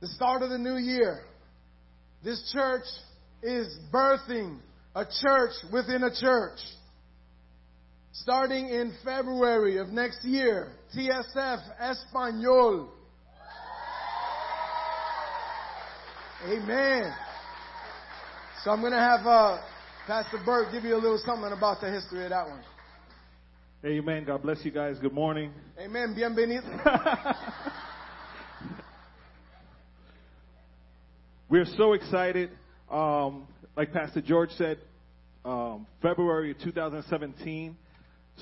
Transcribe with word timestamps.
the 0.00 0.08
start 0.08 0.42
of 0.42 0.50
the 0.50 0.58
new 0.58 0.76
year. 0.76 1.22
This 2.24 2.50
church 2.52 2.84
is 3.42 3.78
birthing 3.92 4.58
a 4.94 5.04
church 5.04 5.52
within 5.72 6.02
a 6.02 6.14
church. 6.14 6.58
Starting 8.12 8.68
in 8.68 8.92
February 9.04 9.78
of 9.78 9.88
next 9.88 10.24
year, 10.24 10.72
TSF 10.96 11.60
Espanol. 11.80 12.92
Amen. 16.46 17.12
So 18.64 18.70
I'm 18.70 18.80
going 18.80 18.92
to 18.92 18.98
have 18.98 19.26
uh, 19.26 19.58
Pastor 20.06 20.38
Burke 20.44 20.72
give 20.72 20.84
you 20.84 20.94
a 20.94 20.98
little 20.98 21.20
something 21.24 21.52
about 21.52 21.80
the 21.80 21.90
history 21.90 22.24
of 22.24 22.30
that 22.30 22.48
one. 22.48 22.62
Amen. 23.84 24.24
God 24.24 24.42
bless 24.42 24.64
you 24.64 24.72
guys. 24.72 24.96
Good 25.00 25.12
morning. 25.12 25.52
Amen. 25.78 26.16
Bienvenido. 26.18 26.64
We're 31.50 31.64
so 31.78 31.94
excited. 31.94 32.50
Um, 32.90 33.48
like 33.74 33.90
Pastor 33.90 34.20
George 34.20 34.50
said, 34.58 34.76
um, 35.46 35.86
February 36.02 36.54
2017, 36.62 37.74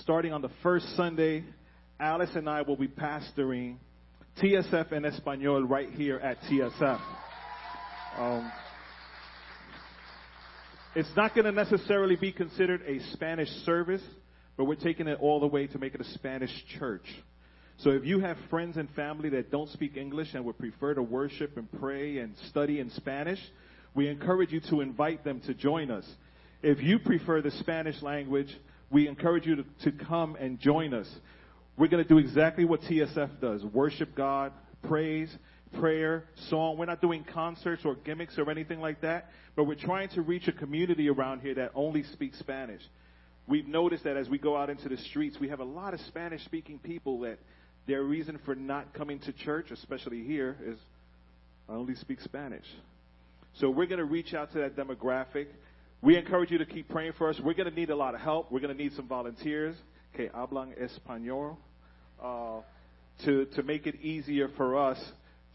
starting 0.00 0.32
on 0.32 0.42
the 0.42 0.50
first 0.60 0.86
Sunday, 0.96 1.44
Alice 2.00 2.30
and 2.34 2.50
I 2.50 2.62
will 2.62 2.74
be 2.74 2.88
pastoring 2.88 3.76
TSF 4.42 4.92
en 4.92 5.04
Espanol 5.04 5.62
right 5.62 5.88
here 5.90 6.16
at 6.16 6.40
TSF. 6.50 7.00
Um, 8.18 8.50
it's 10.96 11.16
not 11.16 11.32
going 11.32 11.44
to 11.44 11.52
necessarily 11.52 12.16
be 12.16 12.32
considered 12.32 12.82
a 12.88 12.98
Spanish 13.12 13.50
service, 13.64 14.02
but 14.56 14.64
we're 14.64 14.74
taking 14.74 15.06
it 15.06 15.18
all 15.20 15.38
the 15.38 15.46
way 15.46 15.68
to 15.68 15.78
make 15.78 15.94
it 15.94 16.00
a 16.00 16.12
Spanish 16.14 16.50
church. 16.76 17.06
So 17.78 17.90
if 17.90 18.04
you 18.04 18.20
have 18.20 18.38
friends 18.48 18.78
and 18.78 18.88
family 18.90 19.28
that 19.30 19.50
don't 19.50 19.68
speak 19.70 19.96
English 19.96 20.34
and 20.34 20.44
would 20.46 20.58
prefer 20.58 20.94
to 20.94 21.02
worship 21.02 21.56
and 21.56 21.70
pray 21.78 22.18
and 22.18 22.34
study 22.48 22.80
in 22.80 22.90
Spanish, 22.90 23.40
we 23.94 24.08
encourage 24.08 24.52
you 24.52 24.60
to 24.70 24.80
invite 24.80 25.24
them 25.24 25.40
to 25.40 25.54
join 25.54 25.90
us. 25.90 26.06
If 26.62 26.80
you 26.82 26.98
prefer 26.98 27.42
the 27.42 27.50
Spanish 27.50 28.00
language, 28.02 28.48
we 28.90 29.08
encourage 29.08 29.46
you 29.46 29.56
to, 29.56 29.64
to 29.84 29.92
come 29.92 30.36
and 30.36 30.58
join 30.58 30.94
us. 30.94 31.08
We're 31.76 31.88
going 31.88 32.02
to 32.02 32.08
do 32.08 32.18
exactly 32.18 32.64
what 32.64 32.80
TSF 32.82 33.40
does 33.40 33.62
worship 33.62 34.14
God, 34.14 34.52
praise, 34.82 35.34
prayer, 35.78 36.24
song. 36.48 36.78
We're 36.78 36.86
not 36.86 37.02
doing 37.02 37.24
concerts 37.24 37.82
or 37.84 37.94
gimmicks 37.96 38.38
or 38.38 38.50
anything 38.50 38.80
like 38.80 39.02
that, 39.02 39.30
but 39.54 39.64
we're 39.64 39.74
trying 39.74 40.08
to 40.10 40.22
reach 40.22 40.48
a 40.48 40.52
community 40.52 41.10
around 41.10 41.40
here 41.40 41.54
that 41.56 41.72
only 41.74 42.04
speaks 42.04 42.38
Spanish. 42.38 42.80
We've 43.46 43.68
noticed 43.68 44.04
that 44.04 44.16
as 44.16 44.28
we 44.28 44.38
go 44.38 44.56
out 44.56 44.70
into 44.70 44.88
the 44.88 44.96
streets, 44.96 45.36
we 45.38 45.50
have 45.50 45.60
a 45.60 45.64
lot 45.64 45.92
of 45.92 46.00
Spanish 46.00 46.44
speaking 46.44 46.78
people 46.78 47.20
that 47.20 47.38
their 47.86 48.02
reason 48.02 48.38
for 48.44 48.54
not 48.54 48.92
coming 48.94 49.18
to 49.20 49.32
church, 49.32 49.70
especially 49.70 50.24
here, 50.24 50.56
is 50.64 50.78
I 51.68 51.72
only 51.72 51.94
speak 51.94 52.20
Spanish. 52.20 52.66
So 53.54 53.70
we're 53.70 53.86
going 53.86 53.98
to 53.98 54.04
reach 54.04 54.34
out 54.34 54.52
to 54.52 54.58
that 54.58 54.76
demographic. 54.76 55.46
We 56.02 56.16
encourage 56.16 56.50
you 56.50 56.58
to 56.58 56.66
keep 56.66 56.88
praying 56.88 57.12
for 57.16 57.30
us. 57.30 57.40
We're 57.42 57.54
going 57.54 57.70
to 57.70 57.74
need 57.74 57.90
a 57.90 57.96
lot 57.96 58.14
of 58.14 58.20
help. 58.20 58.52
We're 58.52 58.60
going 58.60 58.76
to 58.76 58.82
need 58.82 58.92
some 58.94 59.08
volunteers 59.08 59.76
que 60.14 60.28
hablan 60.28 60.74
español 60.78 61.56
uh, 62.22 62.60
to, 63.24 63.46
to 63.46 63.62
make 63.62 63.86
it 63.86 63.96
easier 64.02 64.48
for 64.56 64.76
us 64.76 64.98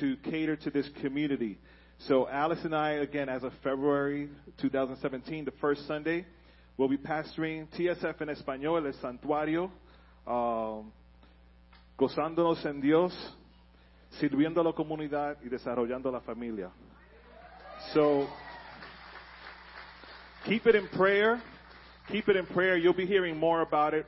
to 0.00 0.16
cater 0.24 0.56
to 0.56 0.70
this 0.70 0.88
community. 1.00 1.58
So 1.98 2.28
Alice 2.28 2.58
and 2.64 2.74
I, 2.74 2.92
again, 2.92 3.28
as 3.28 3.44
of 3.44 3.52
February 3.62 4.28
2017, 4.60 5.44
the 5.44 5.52
first 5.60 5.86
Sunday, 5.86 6.26
will 6.76 6.88
be 6.88 6.98
pastoring 6.98 7.68
TSF 7.78 8.20
en 8.20 8.28
Español, 8.28 8.84
El 8.84 8.92
Santuario, 8.94 9.70
um, 10.26 10.92
gozándonos 11.96 12.64
en 12.64 12.80
Dios, 12.80 13.12
sirviendo 14.20 14.60
a 14.60 14.64
la 14.64 14.72
comunidad 14.72 15.36
y 15.42 15.48
desarrollando 15.48 16.10
la 16.10 16.20
familia. 16.20 16.70
So, 17.92 18.28
keep 20.44 20.66
it 20.66 20.74
in 20.74 20.88
prayer. 20.88 21.40
Keep 22.10 22.28
it 22.28 22.36
in 22.36 22.46
prayer. 22.46 22.76
You'll 22.76 22.92
be 22.92 23.06
hearing 23.06 23.36
more 23.36 23.62
about 23.62 23.94
it. 23.94 24.06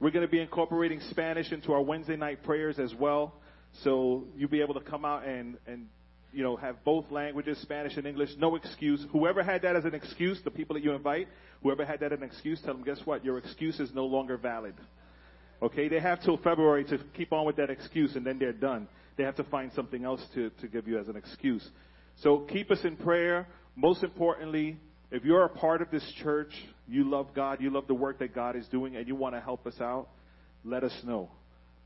We're 0.00 0.10
going 0.10 0.26
to 0.26 0.30
be 0.30 0.40
incorporating 0.40 1.00
Spanish 1.10 1.52
into 1.52 1.72
our 1.72 1.80
Wednesday 1.80 2.16
night 2.16 2.42
prayers 2.42 2.78
as 2.78 2.94
well. 2.94 3.34
So 3.82 4.24
you'll 4.36 4.50
be 4.50 4.60
able 4.60 4.74
to 4.74 4.80
come 4.80 5.04
out 5.04 5.24
and, 5.24 5.56
and 5.66 5.86
you 6.32 6.42
know, 6.42 6.56
have 6.56 6.82
both 6.84 7.10
languages, 7.10 7.58
Spanish 7.62 7.96
and 7.96 8.06
English. 8.06 8.30
No 8.38 8.56
excuse. 8.56 9.04
Whoever 9.12 9.42
had 9.42 9.62
that 9.62 9.76
as 9.76 9.84
an 9.84 9.94
excuse, 9.94 10.40
the 10.44 10.50
people 10.50 10.74
that 10.74 10.82
you 10.82 10.92
invite, 10.92 11.28
whoever 11.62 11.84
had 11.84 12.00
that 12.00 12.12
as 12.12 12.18
an 12.18 12.24
excuse, 12.24 12.60
tell 12.62 12.74
them, 12.74 12.84
guess 12.84 13.00
what? 13.04 13.24
Your 13.24 13.38
excuse 13.38 13.80
is 13.80 13.94
no 13.94 14.04
longer 14.06 14.36
valid. 14.36 14.74
Okay, 15.62 15.88
they 15.88 16.00
have 16.00 16.22
till 16.22 16.36
February 16.38 16.84
to 16.84 16.98
keep 17.16 17.32
on 17.32 17.46
with 17.46 17.56
that 17.56 17.70
excuse 17.70 18.14
and 18.14 18.26
then 18.26 18.38
they're 18.38 18.52
done. 18.52 18.88
They 19.16 19.24
have 19.24 19.36
to 19.36 19.44
find 19.44 19.72
something 19.72 20.04
else 20.04 20.20
to, 20.34 20.50
to 20.60 20.68
give 20.68 20.86
you 20.86 20.98
as 20.98 21.08
an 21.08 21.16
excuse. 21.16 21.66
So 22.22 22.40
keep 22.40 22.70
us 22.70 22.80
in 22.84 22.96
prayer. 22.96 23.48
Most 23.74 24.02
importantly, 24.02 24.78
if 25.10 25.24
you're 25.24 25.44
a 25.44 25.48
part 25.48 25.82
of 25.82 25.90
this 25.90 26.04
church, 26.22 26.52
you 26.88 27.08
love 27.08 27.28
God, 27.34 27.60
you 27.60 27.70
love 27.70 27.86
the 27.86 27.94
work 27.94 28.18
that 28.18 28.34
God 28.34 28.56
is 28.56 28.66
doing, 28.68 28.96
and 28.96 29.06
you 29.06 29.14
want 29.14 29.34
to 29.34 29.40
help 29.40 29.66
us 29.66 29.80
out, 29.80 30.08
let 30.64 30.82
us 30.82 30.92
know. 31.04 31.30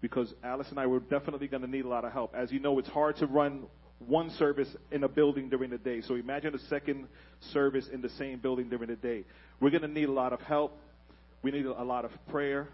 Because 0.00 0.32
Alice 0.42 0.68
and 0.70 0.78
I 0.78 0.86
were 0.86 1.00
definitely 1.00 1.46
going 1.46 1.62
to 1.62 1.70
need 1.70 1.84
a 1.84 1.88
lot 1.88 2.04
of 2.04 2.12
help. 2.12 2.34
As 2.34 2.50
you 2.50 2.60
know, 2.60 2.78
it's 2.78 2.88
hard 2.88 3.16
to 3.16 3.26
run 3.26 3.64
one 4.06 4.30
service 4.30 4.68
in 4.90 5.04
a 5.04 5.08
building 5.08 5.50
during 5.50 5.70
the 5.70 5.78
day. 5.78 6.00
So 6.00 6.14
imagine 6.14 6.54
a 6.54 6.58
second 6.68 7.06
service 7.52 7.86
in 7.92 8.00
the 8.00 8.08
same 8.10 8.38
building 8.38 8.70
during 8.70 8.88
the 8.88 8.96
day. 8.96 9.24
We're 9.60 9.70
going 9.70 9.82
to 9.82 9.88
need 9.88 10.08
a 10.08 10.12
lot 10.12 10.32
of 10.32 10.40
help. 10.40 10.78
We 11.42 11.50
need 11.50 11.66
a 11.66 11.84
lot 11.84 12.06
of 12.06 12.12
prayer. 12.30 12.68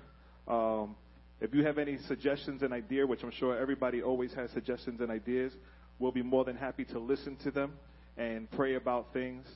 Um, 0.47 0.97
if 1.41 1.53
you 1.53 1.65
have 1.65 1.79
any 1.79 1.99
suggestions 2.09 2.63
and 2.63 2.73
ideas, 2.73 3.07
which 3.09 3.23
I'm 3.23 3.33
sure 3.33 3.59
everybody 3.59 4.03
always 4.03 4.33
has 4.35 4.51
suggestions 4.53 5.01
and 5.01 5.11
ideas, 5.11 5.53
we'll 5.99 6.13
be 6.13 6.23
more 6.23 6.45
than 6.45 6.57
happy 6.57 6.85
to 6.87 6.99
listen 6.99 7.37
to 7.45 7.51
them 7.51 7.73
and 8.17 8.51
pray 8.51 8.75
about 8.75 9.13
things. 9.13 9.47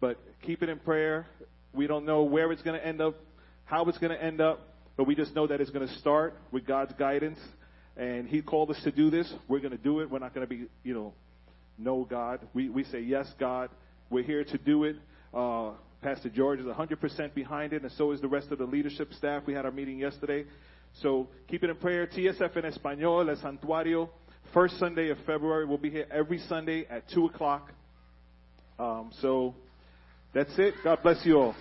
But 0.00 0.18
keep 0.42 0.62
it 0.62 0.68
in 0.68 0.78
prayer. 0.78 1.26
We 1.72 1.86
don't 1.86 2.04
know 2.04 2.24
where 2.24 2.52
it's 2.52 2.62
going 2.62 2.78
to 2.78 2.86
end 2.86 3.00
up, 3.00 3.14
how 3.64 3.84
it's 3.84 3.98
going 3.98 4.12
to 4.12 4.22
end 4.22 4.40
up, 4.40 4.60
but 4.96 5.06
we 5.06 5.14
just 5.14 5.34
know 5.34 5.46
that 5.46 5.60
it's 5.60 5.70
going 5.70 5.86
to 5.86 5.94
start 5.94 6.34
with 6.50 6.66
God's 6.66 6.92
guidance. 6.98 7.38
And 7.96 8.28
He 8.28 8.42
called 8.42 8.70
us 8.70 8.80
to 8.84 8.90
do 8.90 9.10
this. 9.10 9.32
We're 9.48 9.60
going 9.60 9.72
to 9.72 9.82
do 9.82 10.00
it. 10.00 10.10
We're 10.10 10.18
not 10.18 10.34
going 10.34 10.46
to 10.46 10.50
be, 10.50 10.66
you 10.82 10.92
know, 10.92 11.14
no 11.78 12.04
God. 12.04 12.40
We, 12.52 12.68
we 12.68 12.84
say, 12.84 13.00
yes, 13.00 13.26
God. 13.38 13.70
We're 14.10 14.24
here 14.24 14.44
to 14.44 14.58
do 14.58 14.84
it. 14.84 14.96
Uh, 15.32 15.70
Pastor 16.02 16.28
George 16.28 16.58
is 16.58 16.66
100% 16.66 17.32
behind 17.32 17.72
it, 17.72 17.82
and 17.82 17.92
so 17.92 18.10
is 18.10 18.20
the 18.20 18.28
rest 18.28 18.50
of 18.50 18.58
the 18.58 18.64
leadership 18.64 19.12
staff. 19.14 19.44
We 19.46 19.54
had 19.54 19.64
our 19.64 19.70
meeting 19.70 19.98
yesterday. 19.98 20.44
So 21.00 21.28
keep 21.48 21.62
it 21.62 21.70
in 21.70 21.76
prayer. 21.76 22.06
TSF 22.08 22.56
en 22.56 22.70
Español, 22.70 23.28
El 23.28 23.36
Santuario. 23.36 24.08
First 24.52 24.78
Sunday 24.78 25.10
of 25.10 25.18
February. 25.24 25.64
We'll 25.64 25.78
be 25.78 25.90
here 25.90 26.06
every 26.10 26.38
Sunday 26.40 26.86
at 26.90 27.08
2 27.10 27.26
o'clock. 27.26 27.70
Um, 28.78 29.12
so 29.20 29.54
that's 30.34 30.58
it. 30.58 30.74
God 30.82 30.98
bless 31.02 31.24
you 31.24 31.38
all. 31.38 31.54